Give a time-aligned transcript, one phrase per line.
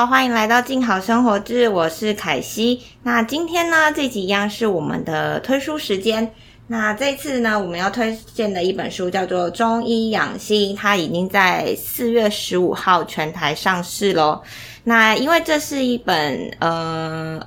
[0.00, 2.80] 好，欢迎来到静好生活志，我是凯西。
[3.02, 6.32] 那今天呢，这集一样是我们的推书时间。
[6.68, 14.40] 那这次呢，我们要推荐的一本书叫做《中医养心》，它已经在四月十五号全台上市喽。
[14.84, 17.38] 那因为这是一本呃。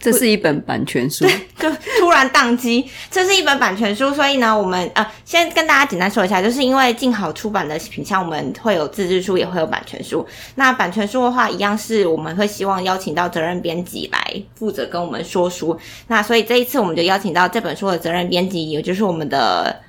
[0.00, 1.26] 这是一本版权书，
[1.58, 2.88] 就突然宕机。
[3.10, 10.26] 这是一本版权书，所以呢，我们呃，先跟大家简单说一下，就是因为静好出版的品相，我们会有自制书，也会有版权书。
[10.54, 15.78] 那版权书的话，一样是我们会希望邀请到责任编辑来负责跟我们说书。
[16.06, 19.80] 那所以这一次，我们就邀请到这本书的责任编辑，也就是我们的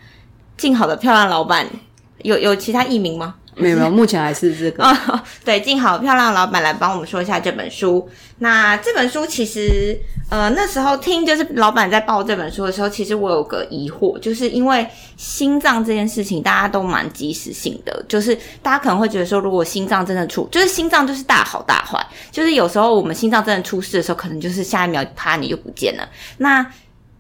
[0.58, 1.68] 静好的漂亮老板。
[2.24, 3.36] 有有其他艺名吗？
[3.56, 4.98] 没有，目前还是这个。
[5.44, 8.10] 对，静好漂亮老板来帮我们说一下这本书。
[8.38, 9.98] 那这本书其实，
[10.30, 26.08] 呃，那时候听就是老板在报这本书的时候，其实我有个疑惑，就是因为心脏这件事情大家都蛮及时性的，就是大家可能会觉得说，如果心脏真的出，就是心脏就是大好大坏，就是有时候我们心脏真的出事的时候，可能就是下一秒啪你就不见了。
[26.38, 26.66] 那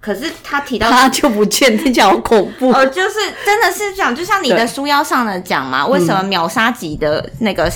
[0.01, 2.71] 可是他提到他就不见，听起来好恐怖。
[2.71, 7.69] 呃，就是真的是讲，就像你的书腰上的讲嘛，为什么秒杀级的那个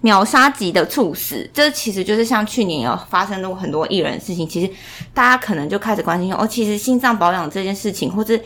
[0.00, 4.68] 秒杀级的猝死，这其实就是像去年有发生过很多艺人的事情，其实
[5.14, 8.38] 大家可能就开始关心哦，其实心脏保养这件事情，或者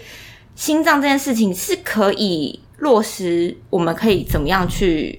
[0.54, 5.18] 心脏这件事情是可以落实，我们可以怎么样去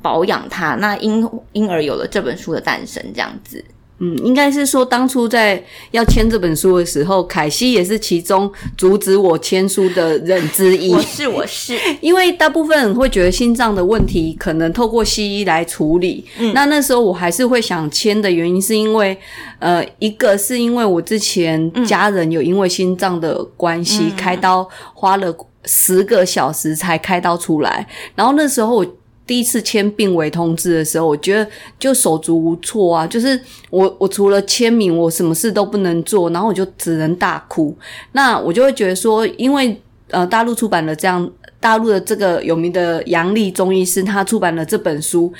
[0.00, 0.74] 保养它？
[0.76, 3.62] 那因因而有了这本书的诞生，这样子。
[3.98, 10.92] 嗯，应该是说当初在要签这本书的时候，凯西也是其中阻止我签书的人之一。
[10.92, 16.24] 我是我是， 因为大部分人会觉得心脏的问题可能透过西医来处理。
[16.38, 19.16] 嗯，那那时候我还是会想签的原因，是因为
[19.58, 28.86] 呃，一个是因为我之前家人有因为心脏的关系开刀花了十个小时才开刀出来，然后那时候我。
[29.26, 33.38] 第一次签病危通知的时候，我觉得就手足无措啊，就是
[33.70, 37.76] 我我除了签名，我什么事都不能做，然后我就只能大哭。
[38.12, 41.28] 那我就会觉得说，因为呃大陆出版了这样
[41.58, 45.32] 大陆的这个有名的杨丽中医师，他出版了这本书。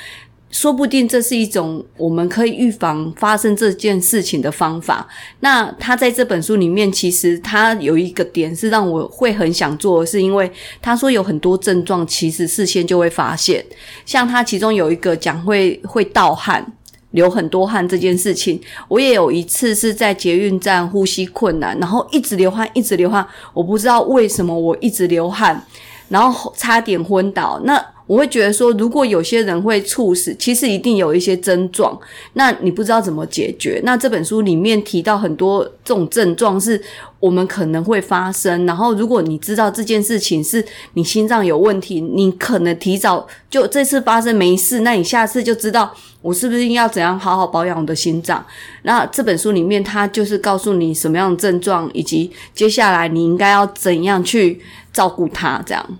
[0.50, 5.06] 说不定这是一种我们可以预防发生这件事情的方法。
[5.40, 13.64] 那他在这本书里面，其实他有一个点是让我会很想做，是因为他说有很多症状其实事先就会发现。
[14.06, 16.64] 像他其中有一个讲会会盗汗、
[17.10, 18.58] 流很多汗这件事情，
[18.88, 25.62] 我也有一次是在捷运站呼吸困难，然后一直流汗，一直流汗，我不知道为什么我一直流汗，
[26.08, 27.60] 然后差点昏倒。
[27.64, 31.98] 那我会觉得说，如果有些人会猝死，其实一定有一些症状，
[32.34, 33.80] 那你不知道怎么解决。
[33.84, 36.80] 那这本书里面提到很多这种症状是
[37.18, 45.92] 我们可能会发生，然后如果你知道这件事情是你心脏有问题，你可能提早就这次发生没事，那你下次就知道
[46.22, 48.44] 我是不是要怎样好好保养我的心脏。
[48.82, 54.60] 那这本书里面，它就是告诉你什么样的症状，以及接下来你应该要怎样去
[54.92, 55.98] 照顾它，这样。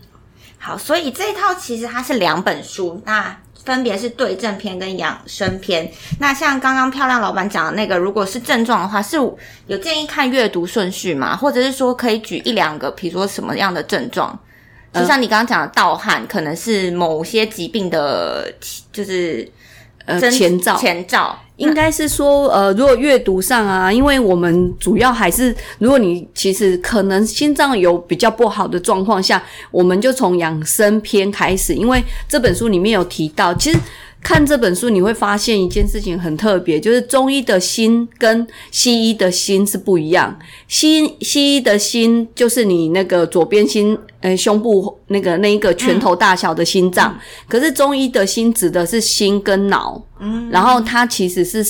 [0.67, 5.89] 好，所以这一套其实它是两本书，那分别是对症篇跟养生篇。
[6.19, 9.17] 那像刚刚漂亮老板讲的那个，如果是症状的话，是
[9.69, 11.37] 有建议看阅读顺序吗？
[11.37, 14.37] 或者是说可以举一两个，比如说什么样的症状？
[14.93, 18.53] 就像你刚刚讲的盗汗，可能是某些疾病的，
[18.93, 19.49] 就是
[20.07, 21.39] 呃前兆前兆。
[21.57, 33.79] 应该是说，呃，如果阅读上啊，因为我们主要还是，如果你其实可能心脏有比较不好的状况下，我们就从养生篇开始，因为这本书里面有提到，其实。
[34.27, 40.37] 看这本书，你会发现一件事情很特别，就是中医的心跟西医的心是不一样。
[40.67, 47.17] 西西医的心就是你那个左边心，呃，胸部那个那一个拳头大小的心脏，
[47.47, 51.65] 可是中医的心指的是心跟脑，嗯，然后它其实是。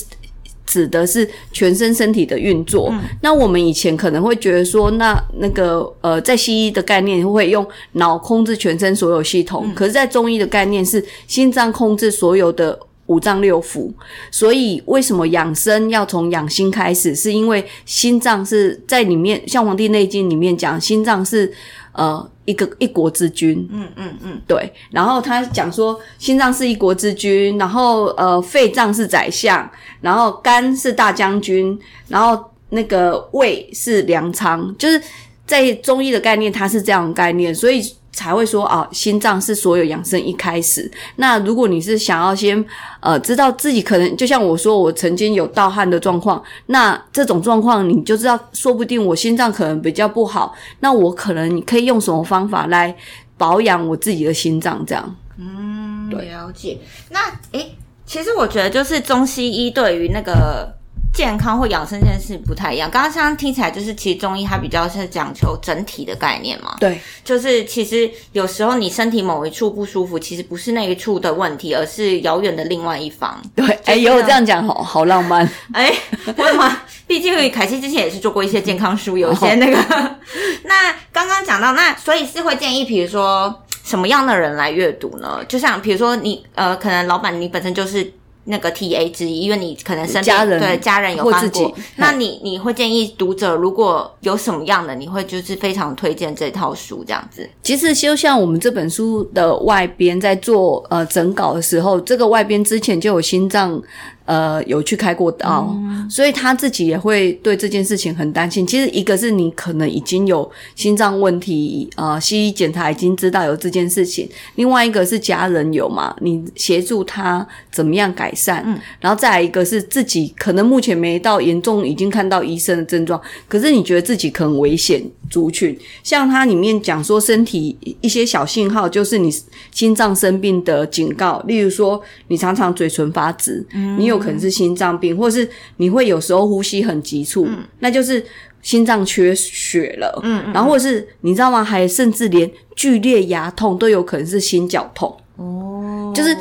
[0.66, 2.92] 指的是全身身体的运作。
[3.22, 13.90] 那我们以前可能会觉得说，那那个呃，在西医的概念会用脑控制全身所有系统，可是，在中医的概念是心脏控制所有的五脏六腑。
[14.30, 17.14] 所以，为什么养生要从养心开始？
[17.14, 21.52] 是因为心脏是在里面，像《黄帝内经》里面讲，心脏是
[21.96, 22.30] 呃。
[22.46, 24.72] 一个一国之君，嗯嗯嗯，对。
[24.92, 29.68] 然后他讲说，心脏是一国之君，然后呃，肺脏是宰相，
[30.00, 31.76] 然后肝是大将军，
[32.06, 35.02] 然后那个胃是粮仓，就是
[35.44, 37.82] 在中医的概念，它是这样的概念，所以。
[38.16, 40.90] 才会说啊，心脏是所有养生一开始。
[41.16, 42.64] 那如果你是想要先
[43.00, 50.54] 呃知道自己可能，就像我说，我曾经有盗汗的状况，那这种状况你就知道，说不定我心脏可能比较不好。
[50.80, 52.96] 那我可能你可以用什么方法来
[53.36, 54.82] 保养我自己的心脏？
[54.86, 56.78] 这样，嗯，了解。
[57.10, 57.20] 那
[57.52, 57.76] 诶。
[58.06, 60.74] 其其实我觉得就是中西医对于那个。
[61.16, 62.90] 健康或养生这件事不太一样。
[62.90, 66.76] 刚刚像听起来就是，其实中医它比较是讲求整体的概念嘛。
[66.78, 73.40] 对，就是其实有时候你身体某一处不舒服，其实不是那一处的问题，而是遥远的另外一方。
[73.54, 75.48] 对，哎，有这样讲，好好浪漫。
[75.72, 75.90] 哎，
[76.36, 76.80] 为什么？
[77.06, 79.78] 毕竟凯西之前也是做过一些健康书， 有些那个。
[80.64, 85.42] 那刚刚讲到，那所以是会建议，比如说什么样的人来阅读呢？
[85.48, 88.12] 就像比如说你呃，可能老板你本身就是。
[88.46, 97.48] 那个 T A 之一，因为你可能身边对家人有帮过，那你你会建议读者如果有什么样的，你会就是非常推荐这套书这样子。
[97.62, 103.82] 其实就像我们这本书的外边在做呃整稿的时候，这个外边之前就有心脏。
[104.26, 105.72] 呃，有去开过刀，
[106.10, 108.66] 所以他自己也会对这件事情很担心。
[108.66, 118.64] 其实一个是你可能已经有心脏问题，呃，西医检查已经知道有这件事情；，另外一个是家人有嘛，你协助他怎么样改善。
[118.66, 125.00] 嗯，然后再来一个是自己可能目前没到严重，已经看到医生的症状，可是你觉得自己可能危险
[125.30, 125.78] 族群。
[126.02, 129.32] 像它里面讲说身体一些小信号，就是你
[129.70, 133.64] 心脏生病的警告，例如说你常常嘴唇发紫，
[133.96, 134.15] 你有。
[134.18, 137.48] 可能是心脏病，或是你会有时候呼吸很急促，
[137.80, 138.24] 那就是
[138.62, 140.20] 心脏缺血了。
[140.22, 141.62] 嗯，然后或是你知道吗？
[141.62, 145.16] 还甚至连剧烈牙痛都有可能是心绞痛。
[145.36, 146.36] 哦，就是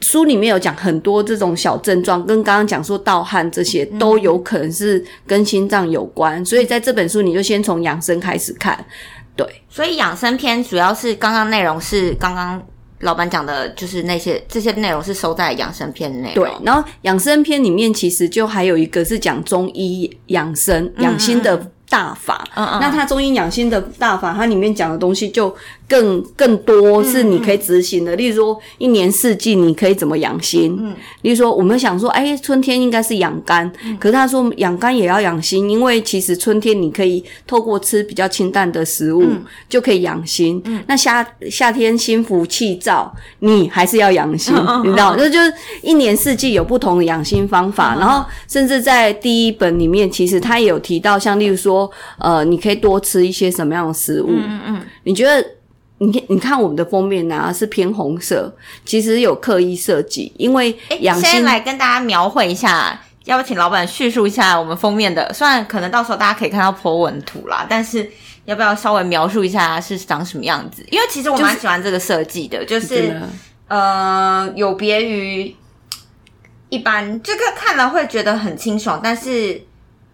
[0.00, 6.44] 书里面有讲很多这种小症状，跟刚刚讲说盗汗这些都有可能是跟心脏有关。
[6.44, 8.84] 所以在这本书，你就先从养生开始看。
[9.34, 12.62] 对，所以养生篇主要是刚刚内容是刚刚。
[13.00, 16.32] 老板讲的就是那些这些内容是收在养生篇内。
[16.34, 22.44] 对，然后养生篇里面其实就还有一个是讲中医养生养心的大法。
[22.54, 22.80] 嗯嗯。
[22.80, 25.54] 那它中医养心的大法，它里面讲的东西就。
[25.88, 30.76] 更更多是你可以执行的，例如说一年四季你可以怎么养心？
[30.80, 39.24] 嗯，例如说我们想说，哎，春天应该是养肝，可是他说养肝也要养心，因为其实春天你可以透过吃比较清淡的食物
[39.68, 40.60] 就可以养心。
[40.64, 44.52] 嗯，那夏夏天心浮气躁，你还是要养心，
[44.82, 45.14] 你知道？
[45.16, 45.52] 这就是
[45.82, 47.94] 一年四季有不同的养心方法。
[47.96, 51.88] 然后甚至在第一本里面，其实他也有提到，像例如说，
[52.18, 54.30] 呃，你可以多吃一些什么样的食物？
[54.30, 55.46] 嗯嗯，你觉得？
[55.98, 58.54] 你看，你看我们的封面呢是偏红色，
[58.84, 65.32] 其实有刻意设计，因为养先来跟大家描绘一下，要不请老板叙述一下我们封面的？
[65.32, 68.10] 虽然可能到时候大家可以看到破文图啦，但是
[68.44, 70.84] 要不要稍微描述一下是长什么样子？
[70.90, 73.18] 因为其实我蛮喜欢这个设计的，就是
[73.68, 75.56] 呃，有别于
[76.68, 79.62] 一般这个看了会觉得很清爽，但是。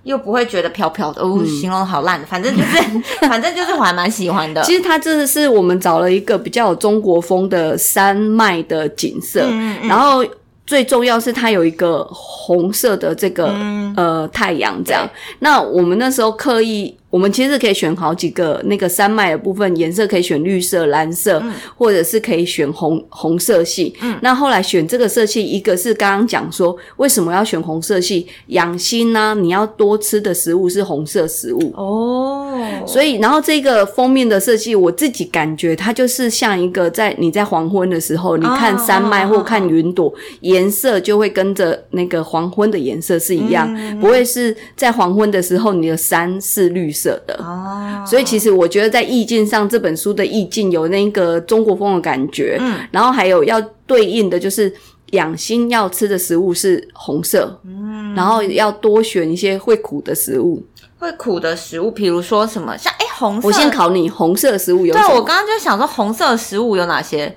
[0.04, 2.82] 又不会觉得飘飘的，哦，形容好烂，反正就是，
[3.28, 4.62] 反正就是我还蛮喜欢的。
[4.62, 9.49] 其实它真的是我们找了一个比较有中国风的山脉的景色，
[9.88, 10.25] 然后
[10.72, 13.54] 最重要是它有一个红色的这个
[13.94, 15.06] 呃太阳这样。
[15.40, 16.96] 那我们那时候刻意。
[17.12, 21.42] 我们其实可以选好几个那个山脉的部分颜色，可以选绿色、蓝色，
[21.76, 23.94] 或者是可以选红红色系。
[24.00, 29.36] 嗯，那后来选这个色系，一个是刚刚讲说为什么要选红色系，养心呢？
[29.38, 32.51] 你要多吃的食物是红色食物哦。
[32.86, 47.13] 所以，然后这个封面的设计，我自己感觉它就是像一个在你在黄昏的时候，你看山脉或看云朵，颜色就会跟着那个黄昏的颜色是一样，不会是在黄昏的时候你的山是绿色。
[47.27, 47.34] 的。
[47.43, 54.72] 哦，所以其实我觉得在意境上，这本书的意境有那个中国风的感觉，嗯，然后还有要对应的就是
[55.10, 60.63] 养心要吃的食物是红色，嗯，然后要多选一些会苦的食物，
[61.03, 67.37] 会苦的食物，比如说什么像哎红色，我先考你红色食物有，对我刚刚就想说红色食物有哪些，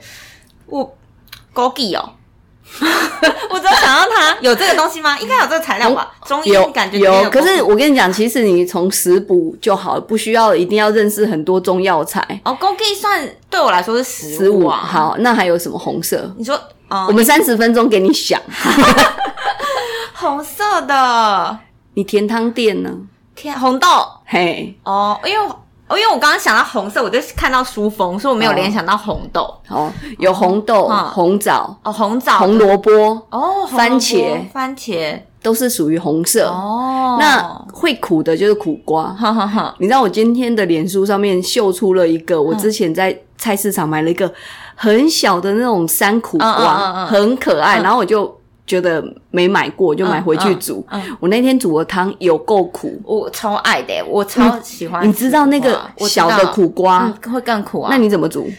[0.67, 0.95] 我
[1.53, 2.11] 枸杞哦。
[3.49, 5.17] 我只有想到它有这个东西吗？
[5.19, 6.11] 应该有这个材料吧？
[6.25, 7.29] 中医感觉有。
[7.29, 12.21] 可是我跟你讲，其实你从食补就好，不需要一定要认识很多中药材。
[12.43, 14.77] 哦，枸杞算对我来说是食物啊。
[14.77, 16.31] 好，那还有什么红色？
[16.37, 16.59] 你说，
[17.07, 18.39] 我们三十分钟给你想。
[20.13, 21.59] 红色的，
[21.93, 22.91] 你甜汤店呢？
[23.35, 23.87] 甜红豆。
[24.25, 25.55] 嘿，哦，因为。
[25.87, 29.41] 哦，因为我刚刚想到红色，我就看到书封，所以我没有联想到红豆。
[29.69, 29.87] 哦，
[30.17, 32.91] 有红豆、红枣、哦红枣、红萝卜、
[33.29, 36.47] 哦番茄、番茄都是属于红色。
[36.47, 37.39] 哦，那
[37.71, 39.13] 会苦的就是苦瓜。
[39.13, 39.75] 哈哈哈！
[39.77, 44.33] 你知道我今天的脸书上面秀出了一个，我之前在菜市场买了一个
[44.73, 48.35] 很小的那种山苦瓜，很可爱，然后我就。
[48.67, 50.85] 觉得没买过就买回去煮。
[51.19, 55.07] 我那天煮的汤有够苦，我超爱的，我超喜欢。
[55.07, 57.89] 你知道那个小的苦瓜会更苦啊？
[57.91, 58.49] 那你怎么煮？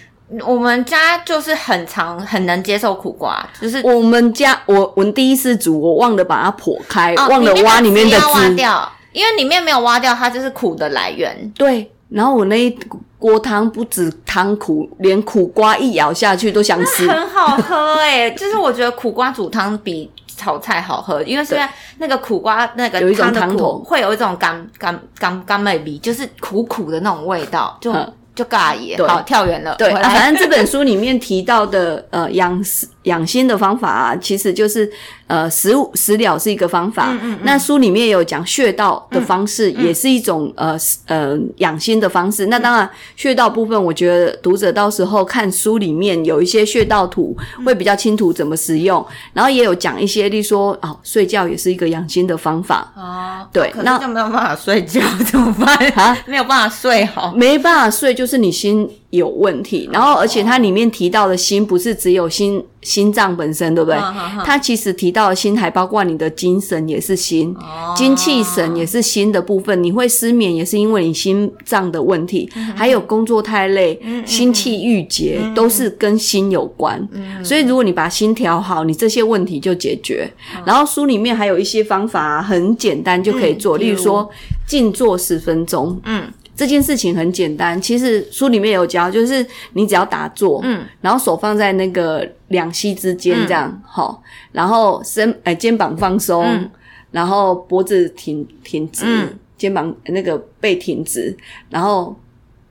[0.45, 8.57] 我们家就是很常很能接受苦瓜，就是我们家我我第一次煮，我忘了把它剖开，哦忘了挖里面的要挖汁。
[8.57, 11.53] 掉，因为里面没有挖掉，它就是苦的来源。
[11.55, 12.71] 对，然后我那一
[13.19, 17.09] 锅汤不止汤苦，连苦瓜一咬下去都想吃。
[17.09, 28.97] 很好喝哎、 就是我觉得苦瓜煮汤比炒菜好喝，因为虽然那个苦瓜那个汤的苦会有一种甘甘甘甘美味，就是苦苦的那种味道，就嗯就尬耶。
[29.07, 30.33] 好，跳远了，对，反。
[30.33, 34.89] 正这本书里面提到的呃养食养心的方法啊，其实就是
[35.27, 37.17] 呃食物食疗是一个方法。
[37.23, 42.47] 嗯那书里面有讲穴道的方式，也是一种呃呃养心的方式。
[42.47, 49.05] 那当然穴道部分，我觉得读者到时候看书里面有一些穴道图，会比较清楚怎么使用。
[49.33, 52.93] 然后也有讲一些，例如说哦睡觉也是一个养心的方法。
[52.97, 55.77] 哦，对那就没有办法睡觉，怎么办？
[55.91, 57.33] 啊 没有办法睡好。
[57.35, 59.89] 没办法睡，就是你心有问题。
[59.93, 63.99] 然后，而且它里面提到的心，不是只有心心脏本身，对不对？
[64.45, 69.83] 它其实提到的心，还包括你的精神也是心，哦精气神也是心的部分。
[69.83, 76.97] 你会失眠，也是因为你心脏的问题，嗯还有工作太累、心气郁结，都是跟心有关。
[77.13, 80.31] 嗯所以，如果你把心调好，你这些问题就解决。
[80.65, 84.29] 然后书里面还有一些方法、啊，很简单就可以做，嗯例如说
[84.67, 85.99] 静坐十分钟。
[86.05, 86.25] 嗯
[86.57, 94.23] 这件事情很简单，其实书里面有教，就是你只要打坐，嗯，然后手放在那个两膝之间这样，好、
[94.53, 96.71] 然后身呃肩膀放松，嗯。
[97.13, 99.39] 然后脖子挺挺直，嗯。
[99.57, 101.35] 肩膀那个背挺直，
[101.71, 102.15] 然后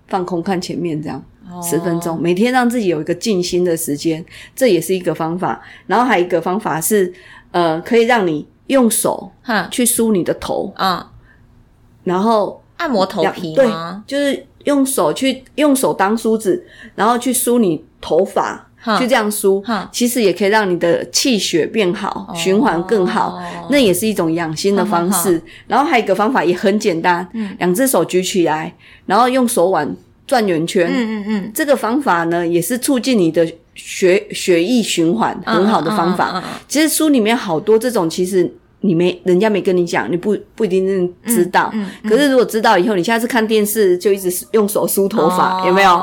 [0.07, 1.23] 放空看前面这样。
[1.49, 1.59] 哦。
[1.63, 4.23] 十分钟，每天让自己有一个静心的时间，
[4.55, 5.61] 这也是一个方法。
[5.87, 7.11] 然后还有一个方法是，
[7.51, 11.03] 呃，可以让你用手哼去梳你的头，嗯，
[12.03, 13.67] 然后按摩头皮对？，
[14.05, 16.65] 就是用手去用手当梳子，
[16.95, 23.29] 然后去梳你头发，哼就这样梳，其实也可以让你的气血变好，循环更好。
[23.29, 25.41] 哦那也是一种养心的方式。
[25.67, 28.71] 然后还有一个方法也很简单，嗯两只手举起来，
[29.07, 29.95] 然后用手腕
[30.27, 30.87] 转圆圈。
[30.87, 36.43] 嗯嗯嗯，这个方法呢，也是促进你的血血液循环很好的方法。
[36.67, 38.53] 其实书里面好多这种，其实
[38.85, 41.69] 你没人家没跟你讲，你不不一定知道。
[41.73, 45.63] 嗯可是如果知道以后，你下次看电视就一直用手梳头发，哦。
[45.67, 45.99] 有没有？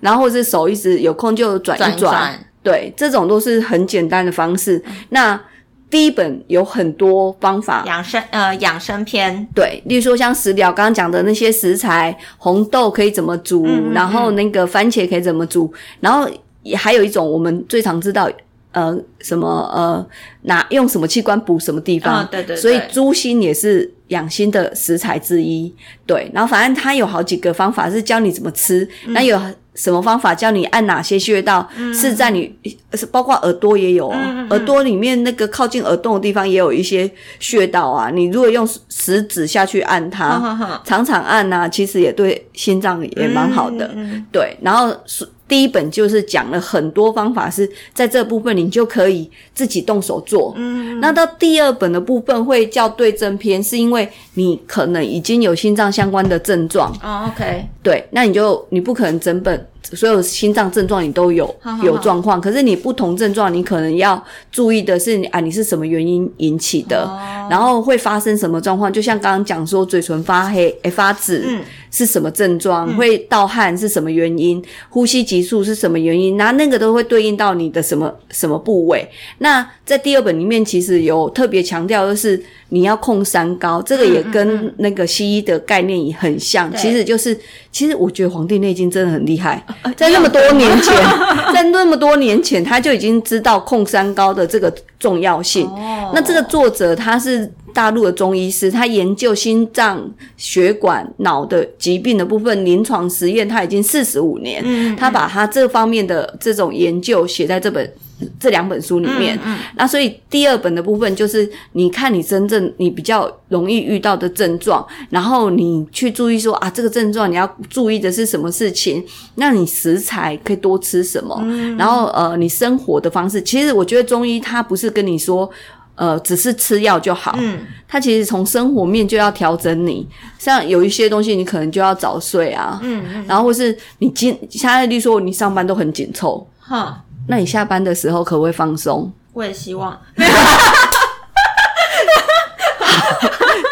[0.00, 1.90] 然后或是手一直有空就转转。
[1.90, 4.82] 一转，转对，这种都是很简单的方式。
[5.10, 5.40] 那
[5.88, 16.28] 第一本有很多方法，养生呃养生篇，对，例如说像食疗刚刚讲的那些食材，红豆可以怎么煮，然后那个番茄可以怎么煮，然后
[16.64, 18.28] 也还有一种我们最常知道，
[18.76, 20.06] 呃，什么呃，
[20.42, 29.40] 哪用什么器官补什么地方，嗯对对对所以猪心也是养心的食材之一，对，然后反正它有好几个方法是教你怎么吃，嗯那、有。
[29.76, 31.68] 什么方法教你按哪些穴道？
[31.92, 32.50] 是在你
[32.94, 38.08] 是包括耳朵也有哦，嗯耳朵里面那个靠近耳洞的地方也有一些穴道啊。
[38.08, 43.94] 你如果用食指下去按它，常常按呐、其实也对心脏也蛮好的。
[44.32, 50.52] 对，然后是第一本就是讲了很多方法，是在这部分你就可以自己动手做。
[50.56, 68.92] 嗯，那到第二本的部分会叫对症篇，是因为你可能已经有心脏相关的症状，哦，OK，对，那你就你不可能整本所有心脏症状你都有有状况，可是你不同症状你可能要注意的是，啊，你是什么原因引起的，哦然后会发生什么状况？
[68.92, 72.92] 就像刚刚讲说，嘴唇发黑、诶发紫，嗯是什么症状？
[72.96, 74.62] 会盗汗是什么原因？
[74.90, 76.36] 呼吸急促是什么原因？
[76.36, 79.08] 那那个都会对应到你的什么什么部位？
[79.38, 86.68] 那在第二本里面，其实有特别强调，就是你要控三高，这个也跟那个西医的概念也很像。
[86.68, 87.38] 对其实就是，
[87.70, 89.64] 其实我觉得《黄帝内经》真的很厉害，
[89.96, 90.92] 在那么多年前，
[91.54, 95.68] 在那么多年前，他就已经知道控三高的这个重要性。
[95.68, 104.62] 哦那这个作者他是大陆的中医师，他研究心脏、血管、脑的疾病的部分临床实验，他已经四十五年。
[104.64, 107.92] 嗯他把他这方面的这种研究写在这本
[108.38, 109.38] 这两本书里面。
[109.44, 119.04] 嗯那所以第二本的部分就是你看你真正你比较容易遇到的症状，然后你去注意说啊，这个症状你要注意的是什么事情？
[119.36, 121.38] 那你食材可以多吃什么？
[121.42, 125.50] 嗯然后呃，你生活的方式，其实我觉得中医它不是跟你说。
[125.98, 130.06] 呃，只是吃药就好，嗯它其实从生活面就要调整你。
[130.38, 139.12] 像有一些东西，你可能就要早睡啊，嗯嗯，然后或是你今现在，例如说你上班都很紧凑，哈，那你下班的时候可不可以放松？
[139.32, 140.00] 我也希望，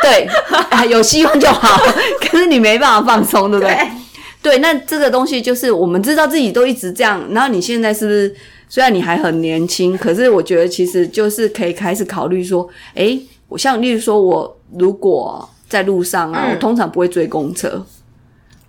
[0.03, 0.29] 对，
[0.71, 1.79] 啊有希望就好，
[2.21, 3.75] 可是你没办法放松，对不对？
[4.43, 8.35] 对，对，那这个东西就是我们知道自己都一直这样，然后你现在是不是
[8.69, 13.19] 虽然你还很年轻，可是我觉得其实就是可以开始考虑说，诶，
[13.49, 17.87] 我像例如说我如果在路上啊，我通常不会追公车，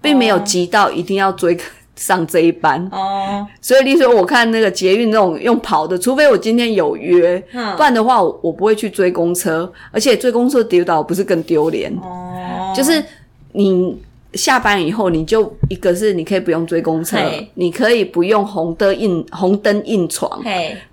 [0.01, 1.59] 并没有急到一定要追。
[1.95, 2.87] 上这一班。
[2.91, 7.41] 哦，所以例如说，我看那个捷运那种用跑的，除非我今天有约，
[7.77, 11.91] 不然的话，我不会去追公车，而且追公车丢倒不是更丢脸？
[12.01, 13.03] 哦，就是
[13.51, 13.97] 你。
[14.35, 17.17] 下班以后，你就一个是你可以不用追公车，
[17.53, 20.43] 你可以不用红灯硬红灯硬闯，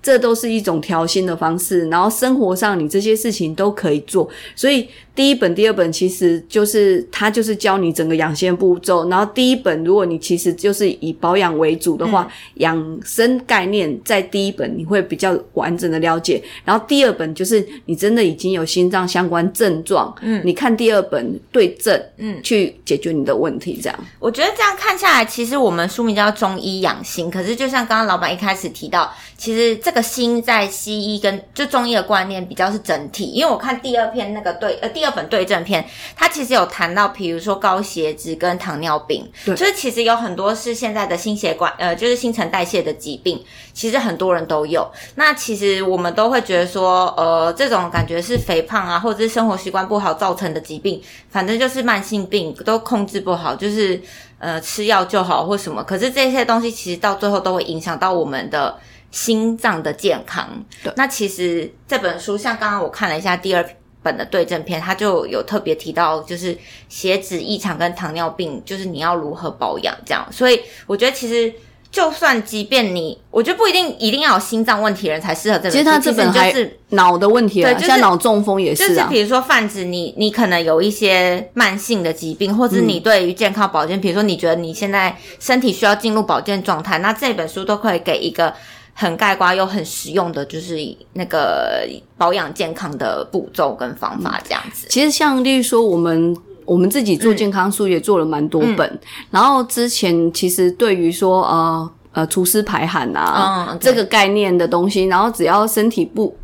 [0.01, 1.89] 这都是一种调薪的方式。
[1.89, 4.29] 然后生活上你这些事情都可以做。
[4.55, 9.09] 所以第一本、第二本其实就是它就是教你整个养鲜步骤。
[9.09, 16.41] 然后第一本如果你其实就是以保养为主的话，养生概念在第一本你会比较完整的了解。
[16.65, 23.32] 然后第二本就是你真的已经有心脏相关症状，嗯，你看第二本对症，嗯，去解决你的。
[23.33, 29.11] 的问题这样，我觉得这样看下来，其实我们书名叫中医养心，可是就像刚刚老板一开始提到，
[29.43, 33.25] 其实这个心在西医跟就中医的观念比较是整体。
[33.25, 35.85] 因为我看第二篇那个对呃第二本对症篇，
[36.15, 44.89] 它其实有谈到，比如说高血脂跟糖尿病，就是其实有很多是现在的心血管呃就是新陈代谢的疾病，其实很多人都有。
[45.17, 53.23] 那其实我们都会觉得说，呃，这种感觉是肥胖啊，或者是生活习惯不好造成的疾病，反正就是慢性病都控制。
[53.23, 54.01] 不好，就是
[54.39, 58.77] 呃吃药就好或什么，可是这些东西其实到最后都会影响到我们的
[59.13, 60.49] 心脏的健康。
[60.97, 63.65] 那其实这本书像刚刚我看了一下第二
[64.03, 70.27] 本的对症篇，它就有特别提到，就是血脂异常跟糖尿病，就是你要如何保养这样。
[70.33, 71.55] 所以我觉得其实。
[71.93, 75.73] 就算即便你，我觉得不一定一定要有心脏问题的人才适合这本。
[75.73, 78.89] 其实他这本就是脑的问题，对，像脑中风也是啊。
[78.89, 88.55] 就是比如说泛指你，你可能有一些慢性的疾病，或者你对于健康保健，比如说你觉得你现在身体需要进入保健状态，那这本书都可以给一个
[88.93, 90.77] 很概括又很实用的，就是
[91.15, 94.87] 那个保养健康的步骤跟方法这样子。
[94.89, 96.37] 其实像例如说我们。
[96.65, 99.01] 我们自己做健康书也做了蛮多本，
[99.33, 106.35] 然后之前其实对于说呃呃除湿排寒啊这个概念的东西，然后只要身体不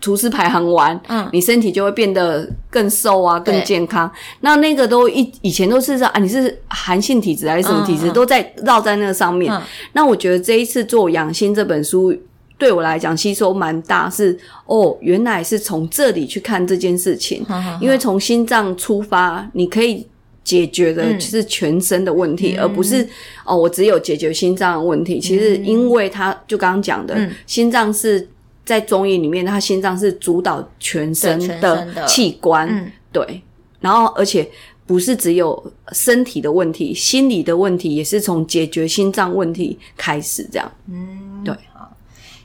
[0.00, 4.10] 除湿排行完，嗯，你身体就会变得更瘦啊，更健康。
[4.40, 9.52] 那那个都一以前都是说啊，你是寒性体质还是什么体质，都在绕在那个上面。
[9.92, 12.16] 那我觉得这一次做养心这本书。
[12.58, 17.42] 对我来讲，吸收蛮大，是哦，原来是从这里去看这件事情，
[17.80, 20.06] 因为从心脏出发，你可以
[20.44, 23.08] 解决的是全身的问题，而不是
[23.46, 25.18] 哦，我只有解决心脏的问题。
[25.18, 28.28] 其实，因为他就刚刚讲的，心脏是
[28.64, 33.42] 在中医里面，它心脏是主导全身的器官，对，
[33.80, 34.48] 然后而且
[34.86, 41.54] 不是只有身体的问题，心理的问题也是从解决心脏问题开始，这样，嗯，对。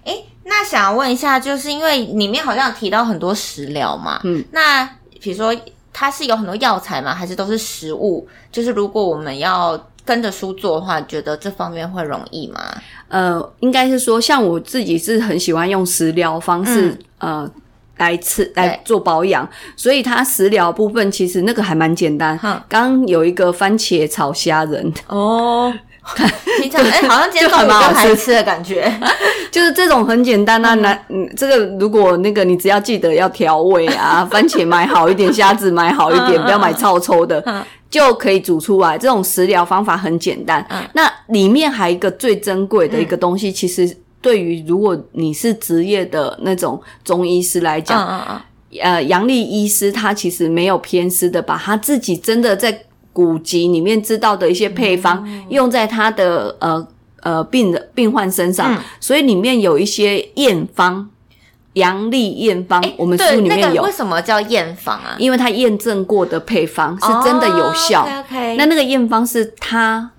[0.06, 4.86] 哎，那想要问一下，就是因为里面好像提到很多食疗嘛，嗯，那
[5.20, 5.56] 比如说
[5.92, 7.12] 它是有很多药材嘛？
[7.12, 8.28] 还是都是食物？
[8.52, 12.60] 就是如果我们要跟着书做的话，觉得这方面会容易吗？
[13.10, 17.50] 呃，应该是说，像我自己是很喜欢用食疗方式，呃，
[17.98, 22.40] 来吃来做保养，所以它食疗部分其实那个还蛮简单。
[22.70, 25.74] 刚有一个番茄炒虾仁哦。
[26.62, 28.94] 平常哎，好像今天中午刚才吃的感觉，
[29.50, 30.76] 就是这种很简单啊。
[30.76, 37.44] 那嗯，这个如果那个你只要记得要调味啊， 番茄买好一点，虾子买好一点，不要买超抽的，
[37.96, 38.98] 就可以煮出来。
[38.98, 40.66] 这种食疗方法很简单。
[40.94, 48.42] 那里面还一个最珍贵的一个东西，其实对于如果你是职业的那种中医师来讲，
[48.82, 52.82] 呃，杨丽医师他其实没有偏私的，把他自己真的在。
[53.16, 56.86] 古籍里面知道的一些配方，用在他的呃
[57.22, 61.10] 呃病人病患身上，所以里面有一些验方，
[61.76, 63.82] 阳历验方，我们书里面有。
[63.84, 65.16] 为什么叫验方啊？
[65.18, 68.58] 因为它验证过的配方是真的有效 ok。
[68.58, 70.12] 那那个验方是他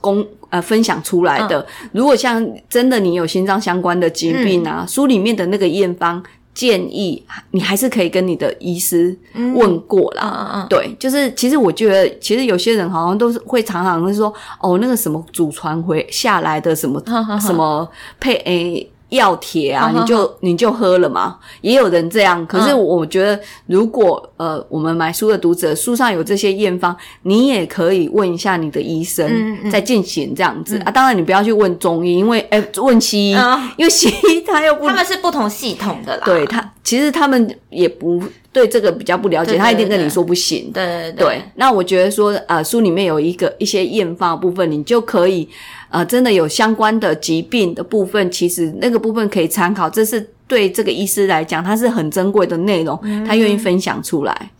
[0.00, 1.66] 公呃分享出来的。
[1.92, 6.22] 如果像真的你有心脏相关的疾病啊，书里面的那个验方。
[6.54, 9.16] 建议你还是可以跟你的医师
[9.54, 10.66] 问过啦。
[10.68, 17.02] 对，就是其实我觉得，其实有些人好像都是会常常会说，哦，那个什么祖传回下来的什么
[17.40, 17.88] 什么
[18.20, 18.86] 配诶。
[19.12, 21.38] 药铁啊，你就你就喝了嘛？
[21.60, 29.30] 也有人这样，可是我觉得，如果呃，我们买书的读者，书上有这些验方，你也可以问一下你的医生，
[29.70, 30.90] 再进行这样子啊。
[30.90, 33.36] 当然，你不要去问中医，因为哎，问西医，
[33.76, 36.22] 因为西医他又不，他们是不同系统的啦。
[36.24, 38.22] 对他，其实他们也不
[38.52, 40.70] 对这个比较不了解，对对他一定跟你说不行。
[40.72, 45.48] 对对对，那我觉得说，呃，书里面有一个一些验发部分，你就可以，
[45.88, 54.50] 呃，真的有相关的疾病的部分，其实那个部分可以参考，这是对这个医师来讲，它是很珍贵的内容，他愿意分享出来。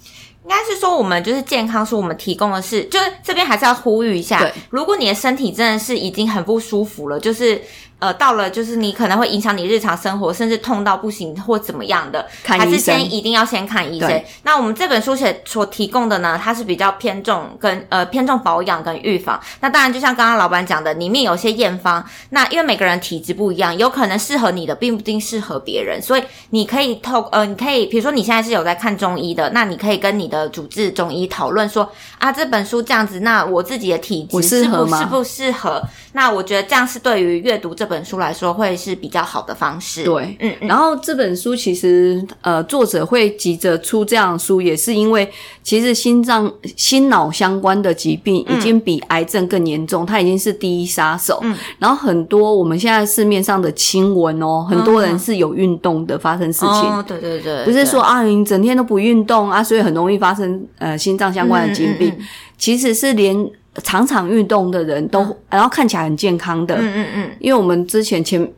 [0.44, 7.62] 应该是说，我们就是健康书，我们提供的是，就是这边还是要呼吁一下对，如果你的身体真的是已经很不舒服了，就是
[8.00, 14.24] 呃，到了就是你可能会影响你日常生活，甚至痛到不行或怎么样的，还是先一定要先看医生。
[14.42, 19.40] 那我们这本书写所提供的呢，它是比较偏重跟呃偏重保养跟预防。
[19.60, 31.86] 那当然，就像刚刚老板讲的，里面有些验方，那因为每个人体质不一样，有可能适合你的，并不一定适合别人，所以你可以透呃，你可以比如说你现在是有在看中医的，那你可以跟你的主治中医讨论说
[32.18, 35.82] 啊，这本书这样子，那我自己的体质是适合吗不适不适合？
[36.14, 40.04] 那我觉得这样是对于阅读这本书来说会是比较好的方式。
[40.04, 45.30] 对，嗯嗯然后这本书其实呃，作者会急着出这样的书，也是因为
[45.62, 51.38] 其实心脏、心脑相关的疾病已经比癌症更严重，它已经是第一杀手。
[51.42, 56.68] 嗯然后很多我们现在市面上的新闻哦，很多人是有运动的发生事情。
[56.68, 62.16] 哦，对对对，不是说啊，你整天都不运动啊，所以很容易发生呃心脏相关的疾病。
[62.56, 63.36] 其实是连
[63.82, 66.76] 常常运动的人都，然后看起来很健康的。
[66.76, 68.48] 嗯嗯嗯，因为我们之前前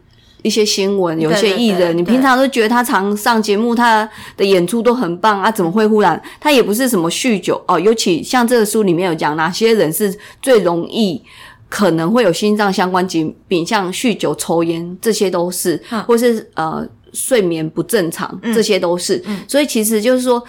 [0.43, 7.81] 一些新闻，有一些艺人，对对对你平常都觉得他常上节目，他的演出都很棒啊，怎么会忽然他也不是什么酗酒哦？
[7.81, 11.23] 尤其像这个书里面有讲哪些人是最容易。
[11.67, 19.21] 可能会有心脏相关疾病，像酗酒、抽烟，这些都是，嗯或是呃睡眠不正常，这些都是。
[19.49, 20.41] 所以其实就是说，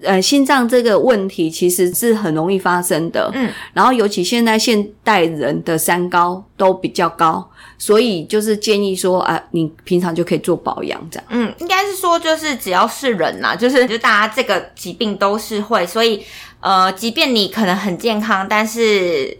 [0.00, 3.30] 呃，心脏这个问题其实是很容易发生的。
[3.34, 11.24] 嗯，然后尤其现在现代人的三高都比较高，所以就是建议说啊，你平常就可以做保养这样。
[11.30, 16.24] 嗯，应该是说，就是只要是人呐、就是就大家这个疾病都是会，所以
[16.60, 19.36] 呃，即便你可能很健康，但是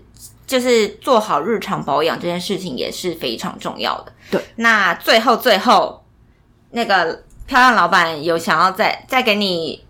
[0.46, 4.12] 就是做好日常保养这件事情也是非常重要的。
[4.30, 6.04] 对，那最后最后，
[6.70, 9.82] 那个漂亮老板有想要再再给你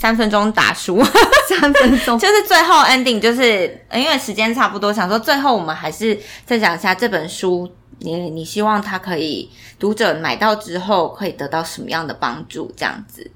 [0.00, 1.00] 三分钟打书，
[1.48, 12.72] 三分钟， 就是最后 ending，就是呃因为时间差不多，想说最后我们还是再讲一下这本书，你你希望他可以读者买到之后可以得到什么样的帮助？
[12.76, 13.30] 这样子，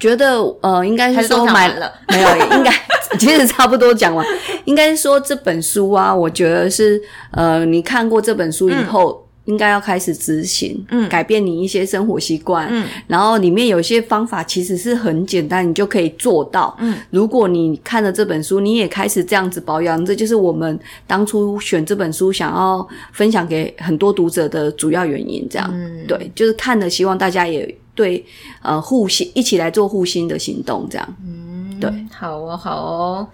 [0.00, 1.92] 觉得呃，应该是说买了？
[2.08, 2.72] 没有，应该
[3.18, 4.26] 其实差不多讲完。
[4.64, 16.76] 应该说这本书啊，我觉得是呃，你看过这本书以后，应该要开始执行，嗯改变你一些生活习惯，嗯然后里面有些方法其实是很简单，你就可以做到。
[16.78, 25.46] 嗯，如果你看了这本书，你也开始这样子保养，这就是我们当初选这本书想要分享给很多读者的主要原因。
[25.50, 28.24] 这样，嗯对，就是看了，希望大家也对
[28.62, 31.16] 呃护心一起来做护心的行动，这样。
[31.26, 33.28] 嗯，对，好哦，好哦。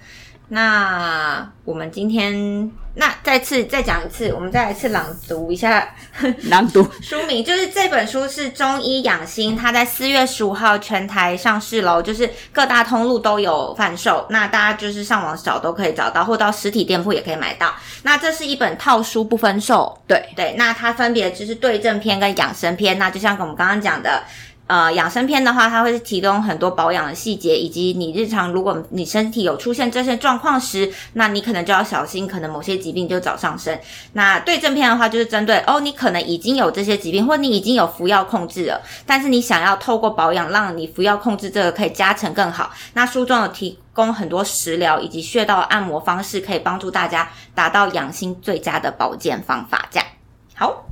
[0.51, 5.95] 那我们今天那再次再讲一次，我们再来一次朗读一下
[6.49, 6.83] 朗读。
[7.03, 17.75] 书名就是这本书是中医养心，它在四月十五号全台上市喽，就是各大通路都有贩售，那大家就是上网找都可以找到，或到实体店铺也可以买到。
[18.03, 24.23] 那这是一本套书不分售，对对，那它分别就是对症篇跟养生篇，那就像我们刚刚讲的。
[24.69, 33.77] 呃，养生篇的话，它会提供很多保养的细节，以及你日常如果你身体有出现这些状况时，那你可能就要小心，可能某些疾病就早上升。
[34.13, 42.71] 那对症篇的话，就是针对哦，你可能已经有这些疾病，或你已经有服药控制了，但是你想要透过保养让你服药控制这个可以加成更好。
[42.93, 49.89] 那书中有提供很多食疗以及穴道按摩方式，可以帮助大家达到养心最佳的保健方法。
[49.91, 50.07] 这样
[50.55, 50.85] 好。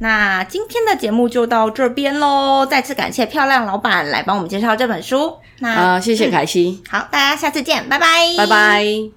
[0.00, 5.38] 那今天的节目就到这边喽，再次感谢漂亮老板来帮我们介绍这本书。
[5.60, 9.10] 那、呃，谢谢凯西，好，大家下次见，拜拜，拜拜。